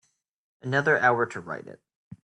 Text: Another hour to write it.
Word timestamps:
Another 0.63 0.97
hour 0.97 1.27
to 1.27 1.39
write 1.39 1.67
it. 1.67 1.79